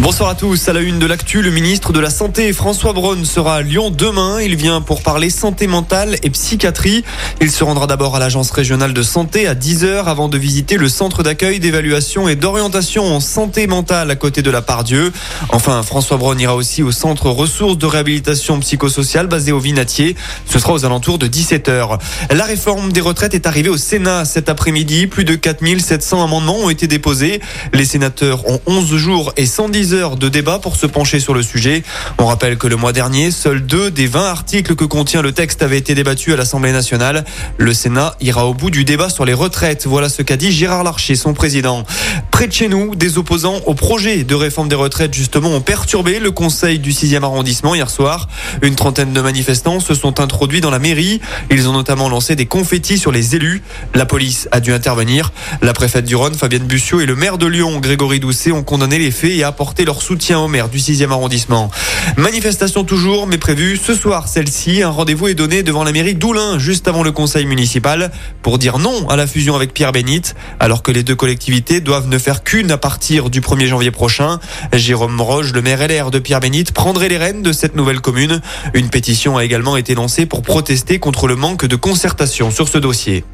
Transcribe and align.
Bonsoir 0.00 0.28
à 0.28 0.34
tous. 0.34 0.68
À 0.68 0.72
la 0.72 0.80
une 0.80 0.98
de 0.98 1.06
l'actu, 1.06 1.40
le 1.40 1.50
ministre 1.50 1.92
de 1.92 2.00
la 2.00 2.10
Santé, 2.10 2.52
François 2.52 2.92
Braun, 2.92 3.24
sera 3.24 3.56
à 3.56 3.62
Lyon 3.62 3.90
demain. 3.90 4.40
Il 4.40 4.56
vient 4.56 4.80
pour 4.80 5.02
parler 5.02 5.30
santé 5.30 5.68
mentale 5.68 6.16
et 6.24 6.30
psychiatrie. 6.30 7.04
Il 7.40 7.50
se 7.50 7.62
rendra 7.62 7.86
d'abord 7.86 8.16
à 8.16 8.18
l'agence 8.18 8.50
régionale 8.50 8.92
de 8.92 9.02
santé 9.02 9.46
à 9.46 9.54
10h 9.54 10.04
avant 10.04 10.28
de 10.28 10.36
visiter 10.36 10.78
le 10.78 10.88
centre 10.88 11.22
d'accueil, 11.22 11.60
d'évaluation 11.60 12.28
et 12.28 12.34
d'orientation 12.34 13.14
en 13.14 13.20
santé 13.20 13.68
mentale 13.68 14.10
à 14.10 14.16
côté 14.16 14.42
de 14.42 14.50
la 14.50 14.62
Pardieu. 14.62 15.12
Enfin, 15.50 15.82
François 15.84 16.16
Braun 16.16 16.38
ira 16.38 16.56
aussi 16.56 16.82
au 16.82 16.90
centre 16.90 17.30
ressources 17.30 17.78
de 17.78 17.86
réhabilitation 17.86 18.58
psychosociale 18.60 19.28
basé 19.28 19.52
au 19.52 19.60
Vinatier. 19.60 20.16
Ce 20.50 20.58
sera 20.58 20.72
aux 20.72 20.84
alentours 20.84 21.18
de 21.18 21.28
17h. 21.28 22.00
La 22.32 22.44
réforme 22.44 22.92
des 22.92 23.00
retraites 23.00 23.34
est 23.34 23.46
arrivée 23.46 23.70
au 23.70 23.78
Sénat 23.78 24.24
cet 24.24 24.48
après-midi. 24.48 25.06
Plus 25.06 25.24
de 25.24 25.36
4700 25.36 26.22
amendements 26.22 26.58
ont 26.58 26.70
été 26.70 26.88
déposés. 26.88 27.40
Les 27.72 27.84
sénateurs 27.84 28.46
ont 28.50 28.60
11 28.66 28.96
jours 28.96 29.32
et 29.36 29.46
110 29.46 29.83
heures 29.92 30.16
de 30.16 30.28
débat 30.28 30.58
pour 30.58 30.76
se 30.76 30.86
pencher 30.86 31.20
sur 31.20 31.34
le 31.34 31.42
sujet. 31.42 31.82
On 32.18 32.26
rappelle 32.26 32.56
que 32.56 32.66
le 32.66 32.76
mois 32.76 32.92
dernier, 32.92 33.30
seuls 33.30 33.60
deux 33.60 33.90
des 33.90 34.06
20 34.06 34.24
articles 34.24 34.74
que 34.74 34.84
contient 34.84 35.20
le 35.20 35.32
texte 35.32 35.62
avaient 35.62 35.78
été 35.78 35.94
débattus 35.94 36.32
à 36.32 36.36
l'Assemblée 36.36 36.72
nationale. 36.72 37.24
Le 37.58 37.74
Sénat 37.74 38.16
ira 38.20 38.46
au 38.46 38.54
bout 38.54 38.70
du 38.70 38.84
débat 38.84 39.08
sur 39.08 39.24
les 39.24 39.34
retraites. 39.34 39.86
Voilà 39.86 40.08
ce 40.08 40.22
qu'a 40.22 40.36
dit 40.36 40.52
Gérard 40.52 40.84
Larcher, 40.84 41.16
son 41.16 41.34
président. 41.34 41.84
Près 42.30 42.46
de 42.46 42.52
chez 42.52 42.68
nous, 42.68 42.94
des 42.94 43.18
opposants 43.18 43.60
au 43.66 43.74
projet 43.74 44.24
de 44.24 44.34
réforme 44.34 44.68
des 44.68 44.74
retraites 44.74 45.12
justement 45.12 45.50
ont 45.50 45.60
perturbé 45.60 46.18
le 46.18 46.30
conseil 46.30 46.78
du 46.78 46.92
6e 46.92 47.22
arrondissement 47.22 47.74
hier 47.74 47.90
soir. 47.90 48.28
Une 48.62 48.76
trentaine 48.76 49.12
de 49.12 49.20
manifestants 49.20 49.80
se 49.80 49.94
sont 49.94 50.20
introduits 50.20 50.60
dans 50.60 50.70
la 50.70 50.78
mairie. 50.78 51.20
Ils 51.50 51.68
ont 51.68 51.72
notamment 51.72 52.08
lancé 52.08 52.36
des 52.36 52.46
confettis 52.46 52.98
sur 52.98 53.12
les 53.12 53.34
élus. 53.34 53.62
La 53.94 54.06
police 54.06 54.48
a 54.52 54.60
dû 54.60 54.72
intervenir. 54.72 55.32
La 55.62 55.72
préfète 55.72 56.04
du 56.04 56.14
Rhône, 56.14 56.34
Fabienne 56.34 56.64
Bussiot, 56.64 57.00
et 57.00 57.06
le 57.06 57.16
maire 57.16 57.38
de 57.38 57.46
Lyon, 57.46 57.80
Grégory 57.80 58.20
Doucet, 58.20 58.52
ont 58.52 58.62
condamné 58.62 58.98
les 58.98 59.10
faits 59.10 59.32
et 59.32 59.42
apporté 59.42 59.73
leur 59.82 60.00
soutien 60.00 60.38
au 60.38 60.46
maire 60.46 60.68
du 60.68 60.78
6e 60.78 61.10
arrondissement. 61.10 61.70
Manifestation 62.16 62.84
toujours, 62.84 63.26
mais 63.26 63.38
prévue 63.38 63.76
ce 63.76 63.94
soir 63.94 64.28
celle-ci. 64.28 64.82
Un 64.82 64.90
rendez-vous 64.90 65.26
est 65.26 65.34
donné 65.34 65.64
devant 65.64 65.82
la 65.82 65.90
mairie 65.90 66.14
d'Oulin, 66.14 66.60
juste 66.60 66.86
avant 66.86 67.02
le 67.02 67.10
conseil 67.10 67.46
municipal, 67.46 68.12
pour 68.42 68.58
dire 68.58 68.78
non 68.78 69.08
à 69.08 69.16
la 69.16 69.26
fusion 69.26 69.56
avec 69.56 69.74
Pierre 69.74 69.90
Bénite, 69.90 70.36
alors 70.60 70.82
que 70.82 70.92
les 70.92 71.02
deux 71.02 71.16
collectivités 71.16 71.80
doivent 71.80 72.06
ne 72.06 72.18
faire 72.18 72.44
qu'une 72.44 72.70
à 72.70 72.78
partir 72.78 73.30
du 73.30 73.40
1er 73.40 73.66
janvier 73.66 73.90
prochain. 73.90 74.38
Jérôme 74.72 75.20
Roche, 75.20 75.52
le 75.52 75.62
maire 75.62 75.86
LR 75.88 76.12
de 76.12 76.20
Pierre 76.20 76.40
Bénite, 76.40 76.70
prendrait 76.70 77.08
les 77.08 77.18
rênes 77.18 77.42
de 77.42 77.52
cette 77.52 77.74
nouvelle 77.74 78.00
commune. 78.00 78.40
Une 78.74 78.90
pétition 78.90 79.36
a 79.36 79.44
également 79.44 79.76
été 79.76 79.96
lancée 79.96 80.26
pour 80.26 80.42
protester 80.42 81.00
contre 81.00 81.26
le 81.26 81.34
manque 81.34 81.64
de 81.64 81.76
concertation 81.76 82.50
sur 82.50 82.68
ce 82.68 82.78
dossier. 82.78 83.24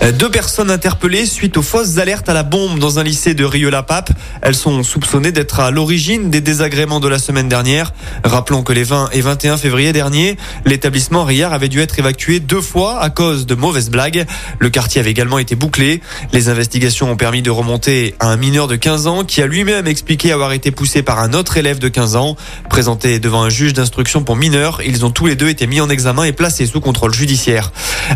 Deux 0.00 0.30
personnes 0.30 0.70
interpellées 0.70 1.26
suite 1.26 1.58
aux 1.58 1.62
fausses 1.62 1.98
alertes 1.98 2.28
à 2.30 2.32
la 2.32 2.42
bombe 2.42 2.78
dans 2.78 2.98
un 2.98 3.04
lycée 3.04 3.34
de 3.34 3.44
Rieux-la-Pape. 3.44 4.10
Elles 4.40 4.54
sont 4.54 4.82
soupçonnées 4.82 5.30
d'être 5.30 5.60
à 5.60 5.70
l'origine 5.70 6.30
des 6.30 6.40
désagréments 6.40 7.00
de 7.00 7.08
la 7.08 7.18
semaine 7.18 7.50
dernière. 7.50 7.92
Rappelons 8.24 8.62
que 8.62 8.72
les 8.72 8.82
20 8.82 9.10
et 9.12 9.20
21 9.20 9.58
février 9.58 9.92
dernier, 9.92 10.38
l'établissement 10.64 11.24
Riard 11.24 11.52
avait 11.52 11.68
dû 11.68 11.80
être 11.80 11.98
évacué 11.98 12.40
deux 12.40 12.62
fois 12.62 12.98
à 13.00 13.10
cause 13.10 13.44
de 13.44 13.54
mauvaises 13.54 13.90
blagues. 13.90 14.26
Le 14.58 14.70
quartier 14.70 15.02
avait 15.02 15.10
également 15.10 15.38
été 15.38 15.54
bouclé. 15.54 16.00
Les 16.32 16.48
investigations 16.48 17.10
ont 17.10 17.16
permis 17.16 17.42
de 17.42 17.50
remonter 17.50 18.14
à 18.20 18.28
un 18.28 18.36
mineur 18.38 18.68
de 18.68 18.76
15 18.76 19.06
ans 19.06 19.24
qui 19.24 19.42
a 19.42 19.46
lui-même 19.46 19.86
expliqué 19.86 20.32
avoir 20.32 20.52
été 20.52 20.70
poussé 20.70 21.02
par 21.02 21.20
un 21.20 21.34
autre 21.34 21.58
élève 21.58 21.78
de 21.78 21.88
15 21.88 22.16
ans. 22.16 22.36
Présenté 22.70 23.20
devant 23.20 23.42
un 23.42 23.50
juge 23.50 23.74
d'instruction 23.74 24.24
pour 24.24 24.36
mineurs, 24.36 24.80
ils 24.84 25.04
ont 25.04 25.10
tous 25.10 25.26
les 25.26 25.36
deux 25.36 25.50
été 25.50 25.66
mis 25.66 25.80
en 25.80 25.90
examen 25.90 26.24
et 26.24 26.32
placés 26.32 26.66
sous 26.66 26.80
contrôle 26.80 27.12
judiciaire. 27.12 27.70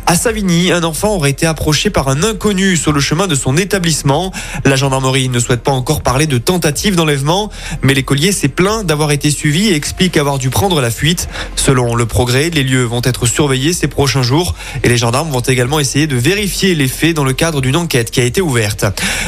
À 0.07 0.17
Savigny, 0.17 0.73
un 0.73 0.83
enfant 0.83 1.15
aurait 1.15 1.31
été 1.31 1.45
approché 1.47 1.74
par 1.91 2.09
un 2.09 2.23
inconnu 2.23 2.77
sur 2.77 2.93
le 2.93 3.01
chemin 3.01 3.27
de 3.27 3.35
son 3.35 3.57
établissement. 3.57 4.33
La 4.65 4.77
gendarmerie 4.77 5.29
ne 5.29 5.39
souhaite 5.41 5.63
pas 5.63 5.73
encore 5.73 6.03
parler 6.03 6.27
de 6.27 6.39
tentative 6.39 6.95
d'enlèvement, 6.95 7.51
mais 7.83 7.95
l'écolier 7.95 8.31
s'est 8.31 8.49
plaint 8.49 8.87
d'avoir 8.87 9.11
été 9.11 9.31
suivi 9.31 9.69
et 9.69 9.75
explique 9.75 10.17
avoir 10.17 10.39
dû 10.39 10.51
prendre 10.51 10.81
la 10.81 10.91
fuite. 10.91 11.29
Selon 11.57 11.97
le 11.97 12.07
progrès, 12.07 12.51
les 12.51 12.63
lieux 12.63 12.85
vont 12.85 13.03
être 13.03 13.27
surveillés 13.27 13.73
ces 13.73 13.89
prochains 13.89 14.23
jours 14.23 14.55
et 14.85 14.89
les 14.89 14.97
gendarmes 14.97 15.31
vont 15.31 15.41
également 15.41 15.81
essayer 15.81 16.07
de 16.07 16.17
vérifier 16.17 16.75
les 16.75 16.89
faits 16.89 17.17
dans 17.17 17.25
le 17.25 17.33
cadre 17.33 17.61
d'une 17.61 17.77
enquête 17.77 18.11
qui 18.11 18.21
a 18.21 18.25
été 18.25 18.41
ouverte. 18.41 18.85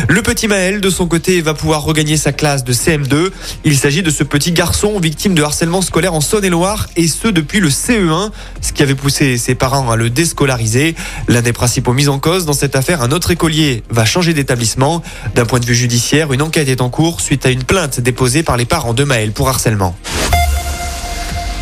Le 0.09 0.23
petit 0.23 0.47
Maël, 0.47 0.81
de 0.81 0.91
son 0.91 1.07
côté, 1.07 1.41
va 1.41 1.55
pouvoir 1.55 1.83
regagner 1.83 2.17
sa 2.17 2.33
classe 2.33 2.63
de 2.63 2.73
CM2. 2.73 3.31
Il 3.65 3.77
s'agit 3.77 4.03
de 4.03 4.11
ce 4.11 4.23
petit 4.23 4.53
garçon 4.53 4.99
victime 5.01 5.35
de 5.35 5.43
harcèlement 5.43 5.83
scolaire 5.83 6.15
en 6.15 6.21
Saône-et-Loire 6.21 6.87
et 6.97 7.09
ce 7.09 7.29
depuis 7.29 7.61
le 7.61 7.71
CE1, 7.71 8.31
ce 8.61 8.73
qui 8.73 8.83
avait 8.83 8.95
poussé 8.95 9.37
ses 9.37 9.57
parents 9.57 9.91
à 9.91 9.97
le 9.97 10.11
déscolariser. 10.11 10.95
L'un 11.29 11.43
des 11.43 11.53
principaux 11.53 11.93
mis 11.93 12.09
en 12.09 12.19
dans 12.45 12.53
cette 12.53 12.77
affaire, 12.77 13.03
un 13.03 13.11
autre 13.11 13.31
écolier 13.31 13.83
va 13.91 14.05
changer 14.05 14.35
d'établissement. 14.35 15.03
D'un 15.35 15.47
point 15.47 15.61
de 15.61 15.65
vue 15.65 15.75
judiciaire, 15.75 16.33
une 16.33 16.43
enquête 16.43 16.69
est 16.69 16.81
en 16.81 16.91
cours 16.91 17.21
suite 17.21 17.47
à 17.47 17.51
une 17.51 17.65
plainte 17.65 18.01
déposée 18.01 18.43
par 18.43 18.57
les 18.57 18.67
parents 18.67 18.95
de 18.95 19.05
Maël 19.05 19.33
pour 19.33 19.49
harcèlement. 19.49 19.97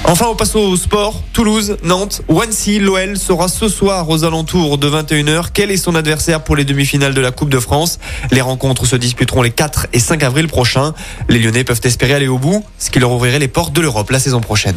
Enfin, 0.06 0.26
on 0.28 0.36
passe 0.36 0.54
au 0.54 0.76
sport. 0.76 1.22
Toulouse, 1.32 1.78
Nantes, 1.82 2.22
Wancy, 2.28 2.78
l'OL 2.78 3.16
sera 3.16 3.48
ce 3.48 3.68
soir 3.68 4.08
aux 4.10 4.24
alentours 4.24 4.76
de 4.76 4.88
21h. 4.90 5.46
Quel 5.54 5.70
est 5.70 5.78
son 5.78 5.94
adversaire 5.94 6.44
pour 6.44 6.56
les 6.56 6.64
demi-finales 6.64 7.14
de 7.14 7.20
la 7.20 7.30
Coupe 7.30 7.48
de 7.48 7.58
France? 7.58 7.98
Les 8.30 8.42
rencontres 8.42 8.84
se 8.84 8.96
disputeront 8.96 9.40
les 9.40 9.50
4 9.50 9.86
et 9.92 9.98
5 9.98 10.22
avril 10.22 10.46
prochains. 10.46 10.92
Les 11.28 11.38
Lyonnais 11.38 11.64
peuvent 11.64 11.80
espérer 11.84 12.12
aller 12.12 12.28
au 12.28 12.38
bout, 12.38 12.64
ce 12.78 12.90
qui 12.90 12.98
leur 12.98 13.12
ouvrirait 13.12 13.38
les 13.38 13.48
portes 13.48 13.72
de 13.72 13.80
l'Europe 13.80 14.10
la 14.10 14.18
saison 14.18 14.40
prochaine. 14.40 14.76